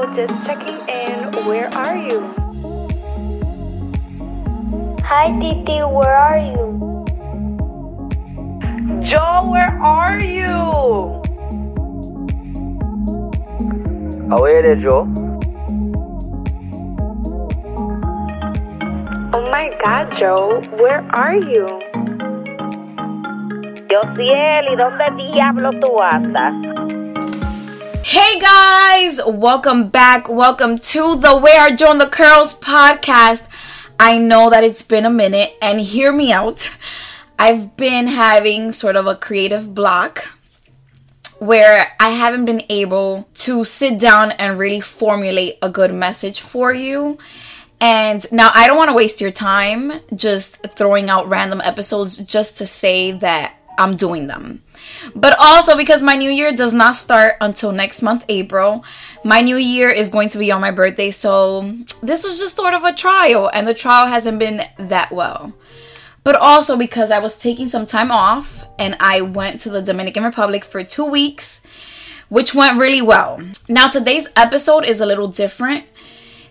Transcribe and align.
Hello, 0.00 0.16
just 0.16 0.46
checking 0.46 0.78
in. 0.88 1.44
Where 1.44 1.68
are 1.74 1.94
you? 1.94 2.20
Hi, 5.04 5.28
Titi, 5.38 5.82
where 5.84 6.16
are 6.16 6.38
you? 6.38 7.04
Jo, 9.04 9.50
where 9.50 9.76
are 9.84 10.18
you? 10.24 11.20
Away 14.32 14.62
there, 14.62 14.76
Jo. 14.76 15.04
Oh 19.34 19.44
my 19.52 19.68
god, 19.84 20.16
Jo, 20.18 20.62
where 20.80 21.04
are 21.12 21.36
you? 21.36 21.66
Josiel, 23.90 24.64
¿y 24.64 24.76
dónde 24.76 25.10
diablo 25.18 25.70
tú 25.72 26.00
andas? 26.00 26.79
Hey 28.02 28.40
guys, 28.40 29.20
welcome 29.26 29.88
back. 29.88 30.28
Welcome 30.28 30.78
to 30.78 31.16
the 31.16 31.36
Where 31.36 31.60
Are 31.60 31.76
Jo 31.76 31.90
and 31.90 32.00
the 32.00 32.08
Curls 32.08 32.58
podcast. 32.58 33.46
I 33.98 34.16
know 34.16 34.48
that 34.48 34.64
it's 34.64 34.82
been 34.82 35.04
a 35.04 35.10
minute, 35.10 35.52
and 35.60 35.78
hear 35.78 36.10
me 36.10 36.32
out. 36.32 36.70
I've 37.38 37.76
been 37.76 38.06
having 38.06 38.72
sort 38.72 38.96
of 38.96 39.06
a 39.06 39.14
creative 39.14 39.74
block 39.74 40.24
where 41.40 41.88
I 42.00 42.10
haven't 42.10 42.46
been 42.46 42.64
able 42.70 43.28
to 43.34 43.64
sit 43.64 44.00
down 44.00 44.32
and 44.32 44.58
really 44.58 44.80
formulate 44.80 45.58
a 45.60 45.68
good 45.68 45.92
message 45.92 46.40
for 46.40 46.72
you. 46.72 47.18
And 47.80 48.26
now 48.32 48.50
I 48.54 48.66
don't 48.66 48.76
want 48.78 48.90
to 48.90 48.96
waste 48.96 49.20
your 49.20 49.30
time 49.30 49.92
just 50.14 50.56
throwing 50.68 51.10
out 51.10 51.28
random 51.28 51.60
episodes 51.62 52.16
just 52.16 52.58
to 52.58 52.66
say 52.66 53.12
that 53.12 53.54
I'm 53.78 53.96
doing 53.96 54.26
them. 54.26 54.62
But 55.14 55.36
also 55.38 55.76
because 55.76 56.02
my 56.02 56.16
new 56.16 56.30
year 56.30 56.52
does 56.52 56.72
not 56.72 56.96
start 56.96 57.34
until 57.40 57.72
next 57.72 58.02
month, 58.02 58.24
April. 58.28 58.84
My 59.24 59.40
new 59.40 59.56
year 59.56 59.88
is 59.88 60.08
going 60.08 60.28
to 60.30 60.38
be 60.38 60.50
on 60.50 60.60
my 60.60 60.70
birthday, 60.70 61.10
so 61.10 61.70
this 62.02 62.24
was 62.24 62.38
just 62.38 62.56
sort 62.56 62.74
of 62.74 62.84
a 62.84 62.92
trial, 62.92 63.50
and 63.52 63.66
the 63.66 63.74
trial 63.74 64.06
hasn't 64.06 64.38
been 64.38 64.62
that 64.78 65.10
well. 65.10 65.52
But 66.24 66.36
also 66.36 66.76
because 66.76 67.10
I 67.10 67.18
was 67.18 67.36
taking 67.36 67.68
some 67.68 67.86
time 67.86 68.10
off 68.10 68.64
and 68.78 68.96
I 69.00 69.22
went 69.22 69.60
to 69.62 69.70
the 69.70 69.82
Dominican 69.82 70.24
Republic 70.24 70.64
for 70.64 70.84
two 70.84 71.06
weeks, 71.06 71.62
which 72.28 72.54
went 72.54 72.78
really 72.78 73.02
well. 73.02 73.40
Now, 73.68 73.88
today's 73.88 74.28
episode 74.36 74.84
is 74.84 75.00
a 75.00 75.06
little 75.06 75.28
different. 75.28 75.84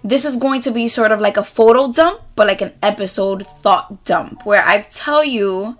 This 0.03 0.25
is 0.25 0.37
going 0.37 0.61
to 0.61 0.71
be 0.71 0.87
sort 0.87 1.11
of 1.11 1.21
like 1.21 1.37
a 1.37 1.43
photo 1.43 1.91
dump, 1.91 2.21
but 2.35 2.47
like 2.47 2.61
an 2.61 2.73
episode 2.81 3.45
thought 3.45 4.05
dump, 4.05 4.45
where 4.45 4.63
I 4.63 4.81
tell 4.81 5.23
you 5.23 5.77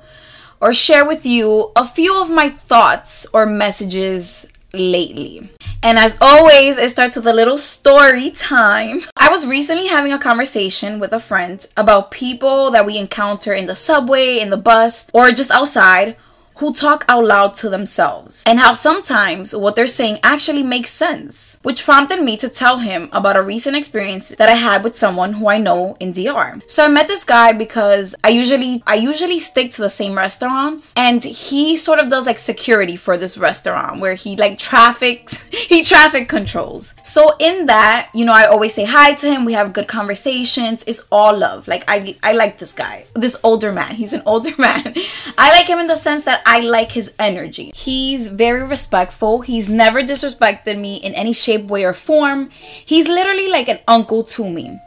or 0.62 0.74
share 0.74 1.06
with 1.06 1.26
you 1.26 1.72
a 1.76 1.86
few 1.86 2.22
of 2.22 2.30
my 2.30 2.50
thoughts 2.50 3.26
or 3.34 3.46
messages 3.46 4.52
lately. 4.74 5.50
And 5.82 5.98
as 5.98 6.18
always, 6.20 6.78
it 6.78 6.92
starts 6.92 7.16
with 7.16 7.26
a 7.26 7.34
little 7.34 7.58
story 7.58 8.32
time. 8.32 9.02
I 9.16 9.30
was 9.30 9.48
recently 9.48 9.88
having 9.88 10.12
a 10.12 10.20
conversation 10.20 11.00
with 11.00 11.14
a 11.14 11.20
friend 11.20 11.66
about 11.78 12.12
people 12.12 12.72
that 12.72 12.86
we 12.86 12.98
encounter 12.98 13.54
in 13.54 13.66
the 13.66 13.76
subway, 13.76 14.40
in 14.40 14.50
the 14.50 14.58
bus, 14.58 15.10
or 15.14 15.32
just 15.32 15.52
outside 15.52 16.18
who 16.60 16.74
talk 16.74 17.06
out 17.08 17.24
loud 17.24 17.56
to 17.56 17.70
themselves, 17.70 18.44
and 18.46 18.60
how 18.60 18.74
sometimes 18.74 19.56
what 19.56 19.76
they're 19.76 19.88
saying 19.88 20.20
actually 20.24 20.62
makes 20.62 20.90
sense, 20.90 21.58
which 21.64 21.86
prompted 21.86 22.22
me 22.22 22.36
to 22.36 22.50
tell 22.50 22.80
him 22.80 23.08
about 23.14 23.38
a 23.38 23.42
recent 23.42 23.78
experience 23.78 24.30
that 24.30 24.50
I 24.50 24.56
had 24.56 24.84
with 24.84 24.98
someone 24.98 25.34
who 25.34 25.48
I 25.48 25.58
know 25.58 25.96
in 26.02 26.12
DR. 26.12 26.62
So 26.68 26.84
I 26.84 26.90
met 26.90 27.08
this 27.08 27.24
guy 27.24 27.54
because 27.54 28.14
I 28.26 28.30
usually 28.30 28.84
I 28.86 28.96
usually 28.96 29.40
stick 29.40 29.72
to 29.74 29.82
the 29.82 29.90
same 29.90 30.18
restaurants, 30.18 30.94
and 30.98 31.24
he 31.24 31.78
sort 31.78 32.00
of 32.00 32.10
does 32.10 32.26
like 32.26 32.40
security 32.40 32.98
for 32.98 33.18
this 33.18 33.38
restaurant 33.38 34.02
where 34.02 34.16
he 34.16 34.36
like 34.36 34.60
traffics 34.60 35.48
he 35.70 35.84
traffic 35.84 36.28
controls. 36.28 36.94
So 37.04 37.36
in 37.40 37.68
that, 37.68 38.10
you 38.14 38.26
know, 38.26 38.34
I 38.34 38.46
always 38.46 38.74
say 38.74 38.84
hi 38.84 39.14
to 39.14 39.32
him, 39.32 39.46
we 39.46 39.54
have 39.54 39.72
good 39.72 39.88
conversations, 39.88 40.84
it's 40.88 41.04
all 41.10 41.38
love. 41.38 41.70
Like 41.70 41.86
I 41.88 42.18
I 42.22 42.34
like 42.34 42.60
this 42.60 42.74
guy, 42.74 43.06
this 43.14 43.38
older 43.44 43.72
man. 43.72 43.96
He's 43.96 44.12
an 44.12 44.24
older 44.26 44.54
man. 44.58 44.94
I 45.38 45.52
like 45.52 45.68
him 45.68 45.80
in 45.80 45.88
the 45.88 45.98
sense 45.98 46.26
that 46.26 46.42
I 46.50 46.62
like 46.62 46.92
his 46.92 47.14
energy. 47.20 47.72
He's 47.76 48.30
very 48.30 48.64
respectful. 48.64 49.42
He's 49.42 49.70
never 49.70 50.02
disrespected 50.02 50.80
me 50.80 50.96
in 50.96 51.14
any 51.14 51.32
shape, 51.32 51.68
way, 51.68 51.86
or 51.86 51.94
form. 51.94 52.50
He's 52.50 53.08
literally 53.08 53.50
like 53.50 53.70
an 53.70 53.78
uncle 53.88 54.24
to 54.24 54.50
me. 54.50 54.80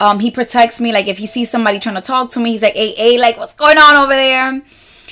Um, 0.00 0.18
he 0.18 0.32
protects 0.32 0.80
me. 0.80 0.92
Like 0.92 1.06
if 1.06 1.18
he 1.18 1.28
sees 1.28 1.50
somebody 1.50 1.78
trying 1.78 1.94
to 1.94 2.00
talk 2.00 2.32
to 2.32 2.40
me, 2.40 2.50
he's 2.50 2.62
like, 2.62 2.74
"Hey, 2.74 2.94
hey, 2.94 3.16
like 3.16 3.38
what's 3.38 3.54
going 3.54 3.78
on 3.78 3.94
over 3.94 4.12
there?" 4.12 4.60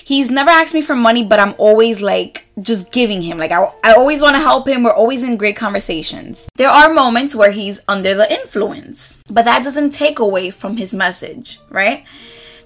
He's 0.05 0.29
never 0.29 0.51
asked 0.51 0.75
me 0.75 0.83
for 0.83 0.97
money, 0.97 1.25
but 1.25 1.39
I'm 1.39 1.55
always 1.57 2.03
like 2.03 2.47
just 2.61 2.91
giving 2.91 3.23
him. 3.23 3.39
Like 3.39 3.53
I, 3.53 3.63
I 3.84 3.93
always 3.93 4.21
want 4.21 4.34
to 4.34 4.41
help 4.41 4.67
him. 4.67 4.83
We're 4.83 4.93
always 4.93 5.23
in 5.23 5.37
great 5.37 5.57
conversations. 5.57 6.49
There 6.57 6.69
are 6.69 6.93
moments 6.93 7.37
where 7.37 7.53
he's 7.53 7.81
under 7.87 8.13
the 8.17 8.29
influence, 8.29 9.23
but 9.31 9.45
that 9.45 9.63
doesn't 9.63 9.91
take 9.91 10.19
away 10.19 10.51
from 10.51 10.79
his 10.79 10.93
message, 10.93 11.61
right? 11.71 12.05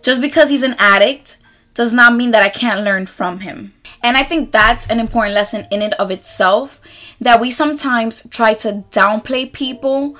Just 0.00 0.22
because 0.22 0.48
he's 0.48 0.62
an 0.62 0.76
addict 0.78 1.36
does 1.76 1.92
not 1.92 2.16
mean 2.16 2.32
that 2.32 2.42
I 2.42 2.48
can't 2.48 2.82
learn 2.82 3.06
from 3.06 3.40
him. 3.40 3.72
And 4.02 4.16
I 4.16 4.24
think 4.24 4.50
that's 4.50 4.88
an 4.88 4.98
important 4.98 5.34
lesson 5.34 5.66
in 5.70 5.82
and 5.82 5.94
of 5.94 6.10
itself 6.10 6.80
that 7.20 7.40
we 7.40 7.50
sometimes 7.50 8.26
try 8.30 8.54
to 8.54 8.84
downplay 8.90 9.52
people 9.52 10.16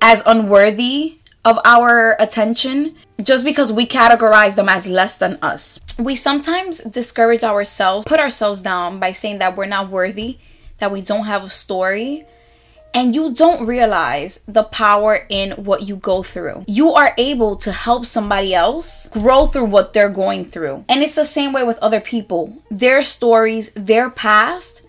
as 0.00 0.22
unworthy 0.24 1.18
of 1.44 1.58
our 1.64 2.16
attention 2.18 2.96
just 3.22 3.44
because 3.44 3.72
we 3.72 3.86
categorize 3.86 4.54
them 4.54 4.68
as 4.68 4.86
less 4.86 5.16
than 5.16 5.38
us. 5.42 5.80
We 5.98 6.14
sometimes 6.14 6.80
discourage 6.80 7.42
ourselves, 7.42 8.06
put 8.06 8.20
ourselves 8.20 8.60
down 8.60 8.98
by 8.98 9.12
saying 9.12 9.38
that 9.38 9.56
we're 9.56 9.66
not 9.66 9.90
worthy, 9.90 10.38
that 10.78 10.92
we 10.92 11.02
don't 11.02 11.24
have 11.24 11.44
a 11.44 11.50
story, 11.50 12.26
and 12.94 13.14
you 13.14 13.32
don't 13.32 13.66
realize 13.66 14.40
the 14.46 14.64
power 14.64 15.26
in 15.28 15.52
what 15.52 15.82
you 15.82 15.96
go 15.96 16.22
through. 16.22 16.64
You 16.66 16.92
are 16.92 17.14
able 17.18 17.56
to 17.56 17.72
help 17.72 18.06
somebody 18.06 18.54
else 18.54 19.08
grow 19.10 19.46
through 19.46 19.66
what 19.66 19.92
they're 19.92 20.10
going 20.10 20.44
through. 20.44 20.84
And 20.88 21.02
it's 21.02 21.14
the 21.14 21.24
same 21.24 21.52
way 21.52 21.64
with 21.64 21.78
other 21.78 22.00
people. 22.00 22.62
Their 22.70 23.02
stories, 23.02 23.72
their 23.72 24.10
past 24.10 24.86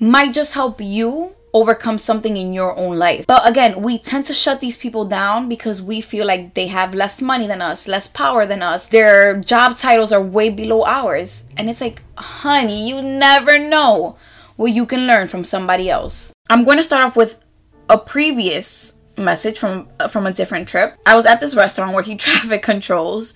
might 0.00 0.32
just 0.32 0.54
help 0.54 0.80
you 0.80 1.34
overcome 1.54 1.96
something 1.98 2.36
in 2.36 2.52
your 2.52 2.76
own 2.76 2.98
life. 2.98 3.26
But 3.28 3.48
again, 3.48 3.80
we 3.80 3.98
tend 3.98 4.26
to 4.26 4.34
shut 4.34 4.60
these 4.60 4.76
people 4.76 5.04
down 5.04 5.48
because 5.48 5.80
we 5.80 6.00
feel 6.00 6.26
like 6.26 6.54
they 6.54 6.66
have 6.66 6.94
less 6.94 7.22
money 7.22 7.46
than 7.46 7.62
us, 7.62 7.86
less 7.86 8.08
power 8.08 8.44
than 8.44 8.60
us. 8.60 8.88
Their 8.88 9.40
job 9.40 9.78
titles 9.78 10.10
are 10.10 10.20
way 10.20 10.50
below 10.50 10.84
ours. 10.84 11.46
And 11.56 11.70
it's 11.70 11.80
like, 11.80 12.02
honey, 12.16 12.88
you 12.88 13.00
never 13.00 13.56
know 13.56 14.16
what 14.56 14.72
you 14.72 14.84
can 14.84 15.06
learn 15.06 15.28
from 15.28 15.44
somebody 15.44 15.88
else. 15.88 16.33
I'm 16.50 16.64
going 16.64 16.76
to 16.76 16.84
start 16.84 17.04
off 17.04 17.16
with 17.16 17.40
a 17.88 17.96
previous 17.96 18.98
message 19.16 19.58
from 19.58 19.88
uh, 19.98 20.08
from 20.08 20.26
a 20.26 20.32
different 20.32 20.68
trip. 20.68 20.94
I 21.06 21.16
was 21.16 21.24
at 21.24 21.40
this 21.40 21.54
restaurant 21.54 21.94
where 21.94 22.02
he 22.02 22.16
traffic 22.18 22.62
controls 22.62 23.32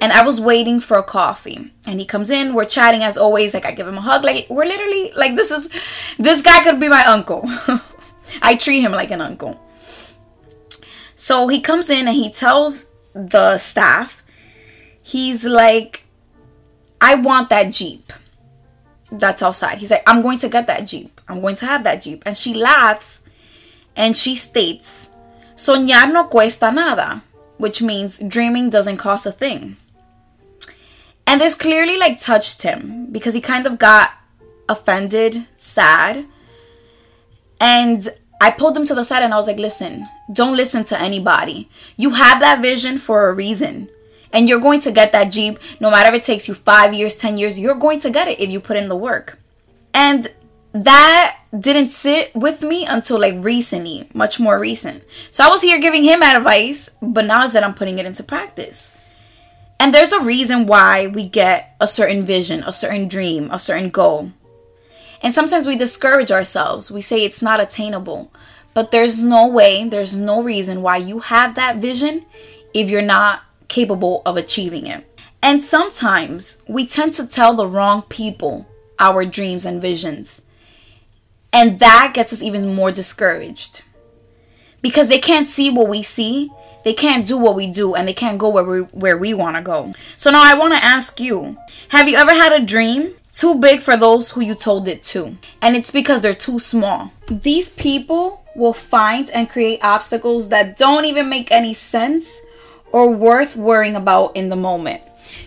and 0.00 0.12
I 0.12 0.22
was 0.24 0.40
waiting 0.40 0.78
for 0.78 0.96
a 0.96 1.02
coffee. 1.02 1.72
And 1.84 1.98
he 1.98 2.06
comes 2.06 2.30
in, 2.30 2.54
we're 2.54 2.64
chatting 2.64 3.02
as 3.02 3.18
always, 3.18 3.54
like 3.54 3.66
I 3.66 3.72
give 3.72 3.88
him 3.88 3.98
a 3.98 4.00
hug 4.00 4.22
like 4.22 4.46
we're 4.50 4.66
literally 4.66 5.10
like 5.16 5.34
this 5.34 5.50
is 5.50 5.68
this 6.16 6.42
guy 6.42 6.62
could 6.62 6.78
be 6.78 6.88
my 6.88 7.04
uncle. 7.04 7.42
I 8.42 8.54
treat 8.54 8.82
him 8.82 8.92
like 8.92 9.10
an 9.10 9.20
uncle. 9.20 9.60
So 11.16 11.48
he 11.48 11.60
comes 11.60 11.90
in 11.90 12.06
and 12.06 12.16
he 12.16 12.30
tells 12.30 12.86
the 13.14 13.58
staff 13.58 14.22
he's 15.02 15.44
like 15.44 16.04
I 17.00 17.16
want 17.16 17.48
that 17.48 17.72
Jeep 17.72 18.12
that's 19.10 19.42
outside. 19.42 19.78
He's 19.78 19.90
like, 19.90 20.02
I'm 20.06 20.22
going 20.22 20.38
to 20.38 20.48
get 20.48 20.66
that 20.68 20.86
Jeep. 20.86 21.13
I'm 21.28 21.40
going 21.40 21.56
to 21.56 21.66
have 21.66 21.84
that 21.84 22.02
Jeep. 22.02 22.22
And 22.26 22.36
she 22.36 22.54
laughs 22.54 23.22
and 23.96 24.16
she 24.16 24.36
states, 24.36 25.10
Soñar 25.56 26.12
no 26.12 26.24
cuesta 26.24 26.70
nada, 26.70 27.22
which 27.58 27.80
means 27.80 28.18
dreaming 28.18 28.70
doesn't 28.70 28.96
cost 28.96 29.26
a 29.26 29.32
thing. 29.32 29.76
And 31.26 31.40
this 31.40 31.54
clearly 31.54 31.96
like 31.96 32.20
touched 32.20 32.62
him 32.62 33.06
because 33.10 33.34
he 33.34 33.40
kind 33.40 33.66
of 33.66 33.78
got 33.78 34.12
offended, 34.68 35.46
sad. 35.56 36.26
And 37.60 38.08
I 38.40 38.50
pulled 38.50 38.76
him 38.76 38.84
to 38.86 38.94
the 38.94 39.04
side 39.04 39.22
and 39.22 39.32
I 39.32 39.36
was 39.36 39.46
like, 39.46 39.58
listen, 39.58 40.08
don't 40.32 40.56
listen 40.56 40.84
to 40.84 41.00
anybody. 41.00 41.68
You 41.96 42.10
have 42.10 42.40
that 42.40 42.60
vision 42.60 42.98
for 42.98 43.28
a 43.28 43.32
reason. 43.32 43.88
And 44.32 44.48
you're 44.48 44.60
going 44.60 44.80
to 44.80 44.90
get 44.90 45.12
that 45.12 45.30
Jeep 45.30 45.58
no 45.80 45.90
matter 45.90 46.08
if 46.14 46.22
it 46.22 46.26
takes 46.26 46.48
you 46.48 46.54
five 46.54 46.92
years, 46.92 47.16
10 47.16 47.38
years, 47.38 47.58
you're 47.58 47.74
going 47.74 48.00
to 48.00 48.10
get 48.10 48.28
it 48.28 48.40
if 48.40 48.50
you 48.50 48.60
put 48.60 48.76
in 48.76 48.88
the 48.88 48.96
work. 48.96 49.38
And 49.94 50.28
that 50.74 51.38
didn't 51.58 51.90
sit 51.90 52.34
with 52.34 52.62
me 52.62 52.84
until 52.84 53.20
like 53.20 53.34
recently, 53.38 54.08
much 54.12 54.40
more 54.40 54.58
recent. 54.58 55.04
So 55.30 55.44
I 55.44 55.48
was 55.48 55.62
here 55.62 55.80
giving 55.80 56.02
him 56.02 56.22
advice, 56.22 56.90
but 57.00 57.24
now 57.24 57.44
is 57.44 57.52
that 57.52 57.62
I'm 57.62 57.74
putting 57.74 57.98
it 57.98 58.06
into 58.06 58.24
practice. 58.24 58.92
And 59.78 59.94
there's 59.94 60.12
a 60.12 60.20
reason 60.20 60.66
why 60.66 61.06
we 61.06 61.28
get 61.28 61.76
a 61.80 61.86
certain 61.86 62.24
vision, 62.24 62.64
a 62.66 62.72
certain 62.72 63.06
dream, 63.06 63.50
a 63.52 63.58
certain 63.58 63.90
goal. 63.90 64.32
And 65.22 65.32
sometimes 65.32 65.66
we 65.66 65.76
discourage 65.76 66.32
ourselves. 66.32 66.90
We 66.90 67.00
say 67.00 67.24
it's 67.24 67.42
not 67.42 67.60
attainable. 67.60 68.32
But 68.74 68.90
there's 68.90 69.16
no 69.16 69.46
way, 69.46 69.88
there's 69.88 70.16
no 70.16 70.42
reason 70.42 70.82
why 70.82 70.96
you 70.96 71.20
have 71.20 71.54
that 71.54 71.76
vision 71.76 72.26
if 72.74 72.90
you're 72.90 73.02
not 73.02 73.42
capable 73.68 74.22
of 74.26 74.36
achieving 74.36 74.88
it. 74.88 75.06
And 75.40 75.62
sometimes 75.62 76.62
we 76.66 76.84
tend 76.84 77.14
to 77.14 77.26
tell 77.26 77.54
the 77.54 77.68
wrong 77.68 78.02
people 78.02 78.66
our 78.98 79.24
dreams 79.24 79.64
and 79.64 79.80
visions. 79.80 80.42
And 81.54 81.78
that 81.78 82.12
gets 82.14 82.32
us 82.32 82.42
even 82.42 82.74
more 82.74 82.92
discouraged. 82.92 83.82
because 84.82 85.08
they 85.08 85.18
can't 85.18 85.48
see 85.48 85.70
what 85.70 85.88
we 85.88 86.02
see. 86.02 86.50
They 86.84 86.92
can't 86.92 87.26
do 87.26 87.38
what 87.38 87.56
we 87.56 87.66
do 87.68 87.94
and 87.94 88.06
they 88.06 88.12
can't 88.12 88.38
go 88.38 88.50
where 88.50 88.64
we 88.64 88.80
where 88.92 89.16
we 89.16 89.32
want 89.32 89.56
to 89.56 89.62
go. 89.62 89.94
So 90.18 90.30
now 90.30 90.42
I 90.44 90.54
want 90.54 90.74
to 90.74 90.84
ask 90.84 91.18
you, 91.18 91.56
have 91.88 92.08
you 92.08 92.16
ever 92.18 92.34
had 92.34 92.52
a 92.52 92.64
dream 92.64 93.14
too 93.32 93.54
big 93.58 93.80
for 93.80 93.96
those 93.96 94.30
who 94.32 94.42
you 94.42 94.54
told 94.54 94.86
it 94.88 95.02
to? 95.04 95.36
And 95.62 95.74
it's 95.76 95.90
because 95.90 96.20
they're 96.20 96.34
too 96.34 96.58
small. 96.58 97.10
These 97.28 97.70
people 97.70 98.44
will 98.54 98.74
find 98.74 99.30
and 99.30 99.48
create 99.48 99.80
obstacles 99.82 100.50
that 100.50 100.76
don't 100.76 101.06
even 101.06 101.30
make 101.30 101.50
any 101.50 101.72
sense 101.72 102.42
or 102.92 103.10
worth 103.10 103.56
worrying 103.56 103.96
about 103.96 104.36
in 104.36 104.50
the 104.50 104.56
moment. 104.56 105.00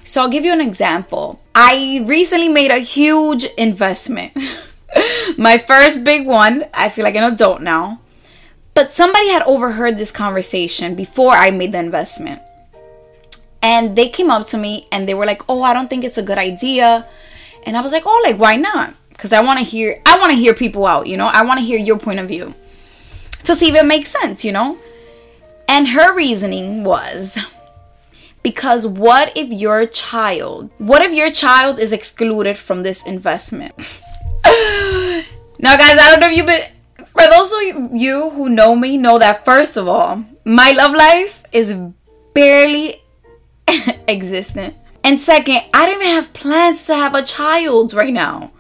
So 0.04 0.22
I'll 0.22 0.30
give 0.30 0.44
you 0.46 0.54
an 0.54 0.62
example. 0.62 1.40
I 1.54 2.04
recently 2.08 2.50
made 2.50 2.72
a 2.72 2.80
huge 2.80 3.46
investment. 3.58 4.34
My 5.38 5.58
first 5.58 6.04
big 6.04 6.26
one. 6.26 6.66
I 6.74 6.90
feel 6.90 7.04
like 7.04 7.16
an 7.16 7.32
adult 7.32 7.62
now. 7.62 8.02
But 8.74 8.94
somebody 8.94 9.30
had 9.30 9.42
overheard 9.44 9.98
this 9.98 10.12
conversation 10.12 10.96
before 10.96 11.32
I 11.32 11.52
made 11.52 11.72
the 11.72 11.80
investment. 11.80 12.42
And 13.62 13.98
they 13.98 14.10
came 14.10 14.30
up 14.30 14.48
to 14.48 14.58
me 14.58 14.88
and 14.92 15.10
they 15.10 15.14
were 15.16 15.26
like, 15.26 15.42
"Oh, 15.50 15.64
I 15.64 15.74
don't 15.74 15.90
think 15.90 16.04
it's 16.04 16.18
a 16.18 16.24
good 16.24 16.38
idea." 16.38 17.08
And 17.66 17.76
I 17.76 17.82
was 17.82 17.92
like, 17.92 18.04
"Oh, 18.06 18.22
like 18.24 18.38
why 18.38 18.56
not?" 18.56 18.94
Cuz 19.18 19.34
I 19.34 19.42
want 19.42 19.60
to 19.60 19.66
hear 19.66 20.00
I 20.06 20.20
want 20.20 20.32
to 20.32 20.38
hear 20.38 20.54
people 20.54 20.86
out, 20.86 21.08
you 21.08 21.18
know? 21.18 21.28
I 21.28 21.42
want 21.42 21.60
to 21.60 21.66
hear 21.66 21.80
your 21.80 21.98
point 21.98 22.20
of 22.20 22.28
view 22.28 22.54
to 23.46 23.56
see 23.56 23.70
if 23.70 23.76
it 23.76 23.86
makes 23.86 24.12
sense, 24.12 24.46
you 24.46 24.52
know? 24.52 24.78
And 25.68 25.90
her 25.90 26.14
reasoning 26.14 26.84
was 26.84 27.38
because 28.44 28.88
what 28.88 29.36
if 29.36 29.50
your 29.52 29.86
child, 29.86 30.70
what 30.78 31.02
if 31.02 31.14
your 31.14 31.32
child 31.32 31.80
is 31.80 31.92
excluded 31.92 32.58
from 32.58 32.84
this 32.84 33.06
investment? 33.06 33.74
now, 35.60 35.78
guys, 35.78 35.98
I 36.00 36.10
don't 36.10 36.20
know 36.20 36.30
if 36.30 36.38
you've 36.38 36.46
been 36.46 36.64
for 37.18 37.28
those 37.32 37.52
of 37.52 37.96
you 37.96 38.30
who 38.30 38.48
know 38.48 38.76
me, 38.76 38.96
know 38.96 39.18
that 39.18 39.44
first 39.44 39.76
of 39.76 39.88
all, 39.88 40.24
my 40.46 40.72
love 40.72 40.94
life 40.94 41.44
is 41.52 41.76
barely 42.36 43.02
existent. 44.08 44.76
And 45.04 45.20
second, 45.20 45.62
I 45.74 45.88
don't 45.88 45.96
even 45.96 46.14
have 46.14 46.34
plans 46.34 46.86
to 46.86 46.96
have 46.96 47.16
a 47.16 47.24
child 47.24 47.94
right 47.94 48.14
now. 48.14 48.52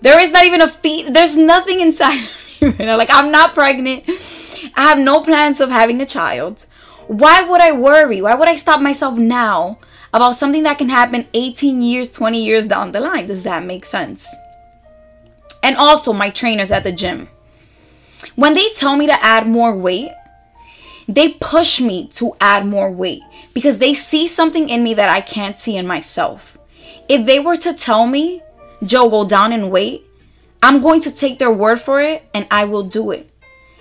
There 0.00 0.18
is 0.18 0.32
not 0.32 0.46
even 0.46 0.62
a 0.62 0.68
feet. 0.68 1.12
There's 1.12 1.36
nothing 1.36 1.80
inside 1.80 2.18
of 2.18 2.62
me 2.62 2.68
right 2.68 2.78
now. 2.78 2.96
Like 2.96 3.10
I'm 3.12 3.30
not 3.30 3.52
pregnant. 3.52 4.04
I 4.74 4.88
have 4.88 4.98
no 4.98 5.20
plans 5.20 5.60
of 5.60 5.68
having 5.68 6.00
a 6.00 6.06
child. 6.06 6.64
Why 7.08 7.42
would 7.42 7.60
I 7.60 7.72
worry? 7.72 8.22
Why 8.22 8.34
would 8.34 8.48
I 8.48 8.56
stop 8.56 8.80
myself 8.80 9.18
now 9.18 9.78
about 10.14 10.38
something 10.38 10.62
that 10.62 10.78
can 10.78 10.88
happen 10.88 11.26
18 11.34 11.82
years, 11.82 12.10
20 12.10 12.42
years 12.42 12.66
down 12.66 12.92
the 12.92 13.00
line? 13.00 13.26
Does 13.26 13.42
that 13.42 13.64
make 13.64 13.84
sense? 13.84 14.26
And 15.66 15.76
also 15.76 16.12
my 16.12 16.30
trainers 16.30 16.70
at 16.70 16.84
the 16.84 16.92
gym. 16.92 17.28
When 18.36 18.54
they 18.54 18.68
tell 18.76 18.94
me 18.94 19.08
to 19.08 19.24
add 19.24 19.48
more 19.48 19.76
weight, 19.76 20.12
they 21.08 21.32
push 21.40 21.80
me 21.80 22.06
to 22.14 22.36
add 22.40 22.64
more 22.64 22.92
weight 22.92 23.22
because 23.52 23.78
they 23.78 23.92
see 23.92 24.28
something 24.28 24.68
in 24.68 24.84
me 24.84 24.94
that 24.94 25.08
I 25.08 25.20
can't 25.20 25.58
see 25.58 25.76
in 25.76 25.84
myself. 25.84 26.56
If 27.08 27.26
they 27.26 27.40
were 27.40 27.56
to 27.56 27.74
tell 27.74 28.06
me, 28.06 28.42
Jo, 28.84 29.10
go 29.10 29.26
down 29.26 29.52
in 29.52 29.70
weight, 29.70 30.04
I'm 30.62 30.80
going 30.80 31.00
to 31.00 31.10
take 31.12 31.40
their 31.40 31.50
word 31.50 31.80
for 31.80 32.00
it 32.00 32.24
and 32.32 32.46
I 32.48 32.66
will 32.66 32.84
do 32.84 33.10
it. 33.10 33.28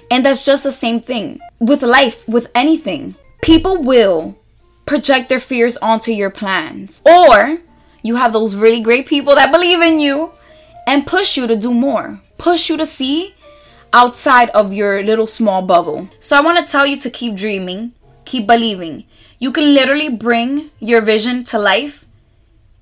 And 0.10 0.26
that's 0.26 0.44
just 0.44 0.64
the 0.64 0.72
same 0.72 1.02
thing 1.02 1.40
with 1.60 1.84
life, 1.84 2.28
with 2.28 2.50
anything. 2.56 3.14
People 3.44 3.84
will 3.84 4.36
project 4.88 5.30
their 5.30 5.40
fears 5.40 5.78
onto 5.78 6.12
your 6.12 6.32
plans. 6.32 7.04
Or 7.06 7.60
you 8.02 8.16
have 8.16 8.34
those 8.34 8.56
really 8.56 8.82
great 8.82 9.06
people 9.06 9.36
that 9.36 9.52
believe 9.52 9.82
in 9.82 10.00
you 10.00 10.32
and 10.88 11.08
push 11.08 11.38
you 11.38 11.48
to 11.48 11.56
do 11.56 11.74
more, 11.74 12.22
push 12.38 12.70
you 12.70 12.78
to 12.78 12.86
see 12.86 13.36
outside 13.94 14.50
of 14.50 14.74
your 14.74 15.02
little 15.04 15.28
small 15.28 15.62
bubble. 15.62 16.10
So 16.20 16.36
I 16.36 16.42
want 16.42 16.64
to 16.64 16.72
tell 16.72 16.86
you 16.86 16.98
to 16.98 17.10
keep 17.10 17.36
dreaming, 17.36 17.94
keep 18.26 18.46
believing. 18.46 19.06
You 19.40 19.52
can 19.52 19.74
literally 19.74 20.10
bring 20.10 20.72
your 20.80 21.02
vision 21.02 21.44
to 21.46 21.58
life 21.58 22.06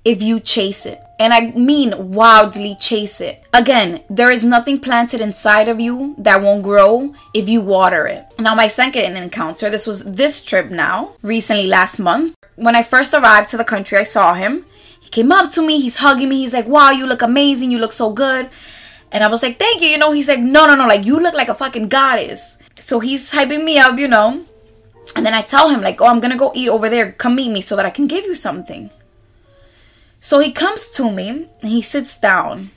if 0.04 0.22
you 0.22 0.40
chase 0.40 0.86
it. 0.86 1.00
And 1.18 1.32
I 1.32 1.52
mean 1.52 2.12
wildly 2.12 2.76
chase 2.80 3.20
it. 3.20 3.46
Again, 3.52 4.02
there 4.10 4.32
is 4.32 4.42
nothing 4.42 4.80
planted 4.80 5.20
inside 5.20 5.68
of 5.68 5.78
you 5.78 6.16
that 6.18 6.42
won't 6.42 6.64
grow 6.64 7.14
if 7.32 7.48
you 7.48 7.60
water 7.60 8.06
it. 8.06 8.34
Now, 8.38 8.56
my 8.56 8.66
second 8.66 9.16
encounter, 9.16 9.70
this 9.70 9.86
was 9.86 10.02
this 10.02 10.44
trip 10.44 10.70
now, 10.70 11.12
recently 11.22 11.68
last 11.68 12.00
month. 12.00 12.34
When 12.56 12.74
I 12.74 12.82
first 12.82 13.14
arrived 13.14 13.48
to 13.50 13.56
the 13.56 13.64
country, 13.64 13.98
I 13.98 14.02
saw 14.02 14.34
him. 14.34 14.66
Came 15.14 15.30
up 15.30 15.52
to 15.52 15.62
me, 15.62 15.80
he's 15.80 15.94
hugging 15.94 16.28
me, 16.28 16.38
he's 16.38 16.52
like, 16.52 16.66
Wow, 16.66 16.90
you 16.90 17.06
look 17.06 17.22
amazing, 17.22 17.70
you 17.70 17.78
look 17.78 17.92
so 17.92 18.10
good. 18.10 18.50
And 19.12 19.22
I 19.22 19.28
was 19.28 19.44
like, 19.44 19.60
thank 19.60 19.80
you. 19.80 19.88
You 19.88 19.98
know, 19.98 20.10
he's 20.10 20.26
like, 20.26 20.40
no, 20.40 20.66
no, 20.66 20.74
no, 20.74 20.88
like 20.88 21.04
you 21.06 21.20
look 21.20 21.34
like 21.34 21.48
a 21.48 21.54
fucking 21.54 21.86
goddess. 21.86 22.58
So 22.80 22.98
he's 22.98 23.30
hyping 23.30 23.62
me 23.62 23.78
up, 23.78 23.96
you 23.96 24.08
know. 24.08 24.44
And 25.14 25.24
then 25.24 25.34
I 25.34 25.42
tell 25.42 25.68
him, 25.68 25.82
like, 25.82 26.00
oh, 26.00 26.06
I'm 26.06 26.18
gonna 26.18 26.36
go 26.36 26.50
eat 26.52 26.68
over 26.68 26.88
there. 26.88 27.12
Come 27.12 27.36
meet 27.36 27.52
me 27.52 27.60
so 27.60 27.76
that 27.76 27.86
I 27.86 27.90
can 27.90 28.08
give 28.08 28.24
you 28.24 28.34
something. 28.34 28.90
So 30.18 30.40
he 30.40 30.50
comes 30.50 30.90
to 30.96 31.12
me 31.12 31.28
and 31.62 31.70
he 31.70 31.80
sits 31.80 32.18
down. 32.18 32.72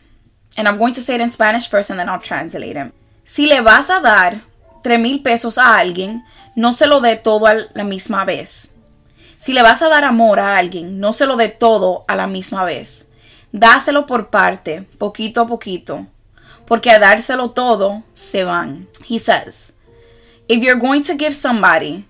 And 0.55 0.67
I'm 0.67 0.77
going 0.77 0.93
to 0.93 1.01
say 1.01 1.15
it 1.15 1.21
in 1.21 1.31
Spanish 1.31 1.67
first 1.67 1.89
and 1.89 1.99
then 1.99 2.07
I'll 2.07 2.19
translate 2.19 2.75
him. 2.75 2.93
Si 3.25 3.47
le 3.47 3.63
vas 3.63 3.89
a 3.89 3.99
dar 3.99 4.41
tres 4.83 4.99
mil 4.99 5.23
pesos 5.23 5.57
a 5.57 5.79
alguien, 5.79 6.21
no 6.55 6.71
se 6.73 6.85
lo 6.85 7.01
dé 7.01 7.15
todo 7.23 7.47
a 7.47 7.65
la 7.73 7.83
misma 7.83 8.27
vez. 8.27 8.67
Si 9.37 9.53
le 9.53 9.61
vas 9.61 9.81
a 9.81 9.89
dar 9.89 10.03
amor 10.03 10.39
a 10.39 10.57
alguien, 10.57 10.99
no 10.99 11.13
se 11.13 11.25
lo 11.25 11.35
dé 11.35 11.49
todo 11.49 12.05
a 12.07 12.15
la 12.15 12.27
misma 12.27 12.63
vez. 12.63 13.07
Dáselo 13.51 14.05
por 14.05 14.29
parte, 14.29 14.87
poquito 14.97 15.41
a 15.41 15.47
poquito 15.47 16.07
porque 16.67 16.91
a 16.91 16.99
dárselo 16.99 17.51
todo 17.51 18.03
se 18.13 18.43
van. 18.43 18.87
He 19.03 19.17
says, 19.17 19.73
if 20.47 20.61
you're 20.61 20.79
going 20.79 21.01
to 21.03 21.15
give 21.15 21.33
somebody 21.33 22.05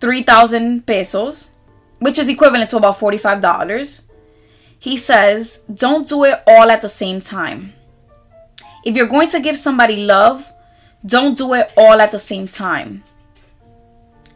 3,000 0.00 0.84
pesos, 0.84 1.52
which 2.00 2.18
is 2.18 2.28
equivalent 2.28 2.68
to 2.70 2.76
about 2.76 2.98
$45, 2.98 4.02
he 4.80 4.96
says, 4.98 5.62
don't 5.72 6.08
do 6.08 6.24
it 6.24 6.40
all 6.46 6.70
at 6.70 6.82
the 6.82 6.88
same 6.88 7.20
time. 7.20 7.72
If 8.84 8.96
you're 8.96 9.08
going 9.08 9.28
to 9.30 9.40
give 9.40 9.56
somebody 9.56 10.04
love, 10.04 10.44
don't 11.06 11.38
do 11.38 11.54
it 11.54 11.70
all 11.76 12.00
at 12.00 12.10
the 12.10 12.18
same 12.18 12.48
time. 12.48 13.04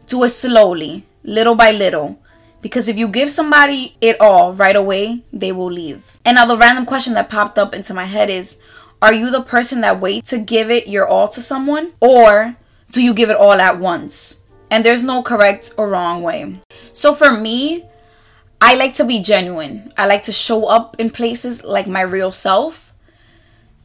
Do 0.07 0.23
it 0.23 0.29
slowly, 0.29 1.03
little 1.23 1.55
by 1.55 1.71
little. 1.71 2.19
Because 2.61 2.87
if 2.87 2.97
you 2.97 3.07
give 3.07 3.29
somebody 3.29 3.95
it 4.01 4.19
all 4.19 4.53
right 4.53 4.75
away, 4.75 5.23
they 5.31 5.51
will 5.51 5.71
leave. 5.71 6.17
And 6.25 6.35
now 6.35 6.45
the 6.45 6.57
random 6.57 6.85
question 6.85 7.13
that 7.13 7.29
popped 7.29 7.57
up 7.57 7.73
into 7.73 7.93
my 7.93 8.05
head 8.05 8.29
is 8.29 8.57
are 9.01 9.13
you 9.13 9.31
the 9.31 9.41
person 9.41 9.81
that 9.81 10.01
waits 10.01 10.31
to 10.31 10.39
give 10.39 10.69
it 10.69 10.87
your 10.87 11.07
all 11.07 11.29
to 11.29 11.41
someone? 11.41 11.93
Or 12.01 12.57
do 12.91 13.01
you 13.01 13.13
give 13.13 13.29
it 13.29 13.37
all 13.37 13.53
at 13.53 13.79
once? 13.79 14.41
And 14.69 14.85
there's 14.85 15.03
no 15.03 15.23
correct 15.23 15.73
or 15.77 15.89
wrong 15.89 16.21
way. 16.21 16.59
So 16.91 17.15
for 17.15 17.31
me, 17.31 17.85
I 18.61 18.75
like 18.75 18.95
to 18.95 19.05
be 19.05 19.23
genuine. 19.23 19.93
I 19.97 20.05
like 20.05 20.23
to 20.23 20.33
show 20.33 20.65
up 20.65 20.97
in 20.99 21.11
places 21.11 21.63
like 21.63 21.87
my 21.87 22.01
real 22.01 22.33
self. 22.33 22.93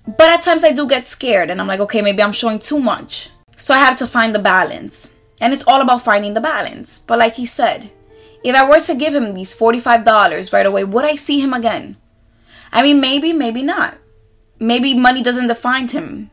But 0.06 0.30
at 0.30 0.42
times 0.42 0.64
I 0.64 0.72
do 0.72 0.88
get 0.88 1.06
scared 1.06 1.48
and 1.48 1.60
I'm 1.60 1.68
like, 1.68 1.80
okay, 1.80 2.02
maybe 2.02 2.22
I'm 2.22 2.32
showing 2.32 2.58
too 2.58 2.80
much. 2.80 3.30
So 3.56 3.72
I 3.72 3.78
have 3.78 3.98
to 3.98 4.06
find 4.06 4.34
the 4.34 4.40
balance. 4.40 5.13
And 5.44 5.52
it's 5.52 5.64
all 5.64 5.82
about 5.82 6.00
finding 6.00 6.32
the 6.32 6.40
balance. 6.40 7.00
But 7.00 7.18
like 7.18 7.34
he 7.34 7.44
said, 7.44 7.90
if 8.42 8.56
I 8.56 8.66
were 8.66 8.80
to 8.80 8.94
give 8.94 9.14
him 9.14 9.34
these 9.34 9.54
$45 9.54 10.54
right 10.54 10.64
away, 10.64 10.84
would 10.84 11.04
I 11.04 11.16
see 11.16 11.38
him 11.38 11.52
again? 11.52 11.98
I 12.72 12.82
mean, 12.82 12.98
maybe, 12.98 13.34
maybe 13.34 13.62
not. 13.62 13.98
Maybe 14.58 14.94
money 14.94 15.22
doesn't 15.22 15.48
define 15.48 15.88
him, 15.88 16.30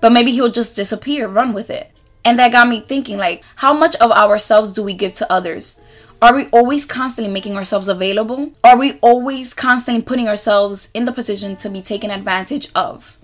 but 0.00 0.12
maybe 0.12 0.30
he'll 0.30 0.52
just 0.52 0.76
disappear, 0.76 1.26
run 1.26 1.52
with 1.52 1.68
it. 1.68 1.90
And 2.24 2.38
that 2.38 2.52
got 2.52 2.68
me 2.68 2.78
thinking 2.78 3.16
like, 3.16 3.42
how 3.56 3.72
much 3.72 3.96
of 3.96 4.12
ourselves 4.12 4.72
do 4.72 4.84
we 4.84 4.94
give 4.94 5.14
to 5.14 5.32
others? 5.32 5.80
Are 6.22 6.32
we 6.32 6.46
always 6.50 6.84
constantly 6.84 7.32
making 7.32 7.56
ourselves 7.56 7.88
available? 7.88 8.52
Are 8.62 8.78
we 8.78 9.00
always 9.00 9.52
constantly 9.52 10.04
putting 10.04 10.28
ourselves 10.28 10.90
in 10.94 11.06
the 11.06 11.12
position 11.12 11.56
to 11.56 11.68
be 11.68 11.82
taken 11.82 12.12
advantage 12.12 12.68
of? 12.76 13.18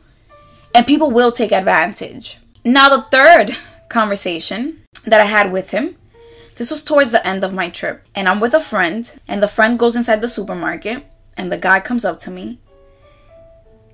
And 0.74 0.84
people 0.84 1.12
will 1.12 1.30
take 1.30 1.52
advantage. 1.52 2.40
Now, 2.64 2.88
the 2.88 3.02
third 3.12 3.56
conversation 3.88 4.80
that 5.06 5.20
I 5.20 5.26
had 5.26 5.52
with 5.52 5.70
him, 5.70 5.96
this 6.56 6.70
was 6.70 6.84
towards 6.84 7.10
the 7.10 7.26
end 7.26 7.44
of 7.44 7.52
my 7.52 7.70
trip. 7.70 8.04
And 8.14 8.28
I'm 8.28 8.40
with 8.40 8.54
a 8.54 8.60
friend, 8.60 9.10
and 9.26 9.42
the 9.42 9.48
friend 9.48 9.78
goes 9.78 9.96
inside 9.96 10.20
the 10.20 10.28
supermarket, 10.28 11.04
and 11.36 11.50
the 11.50 11.58
guy 11.58 11.80
comes 11.80 12.04
up 12.04 12.18
to 12.20 12.30
me 12.30 12.58